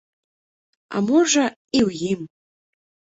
А 0.95 1.03
можа, 1.09 1.45
і 1.77 1.79
ў 1.87 1.89
ім. 2.11 2.19